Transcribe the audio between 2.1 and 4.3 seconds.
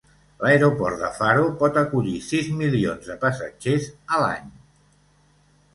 sis milions de passatgers a